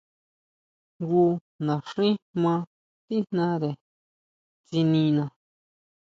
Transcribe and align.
Jngu 0.97 1.25
naxín 1.65 2.13
jmá 2.31 2.53
tíjnare 3.05 3.71
tsinina. 4.67 5.25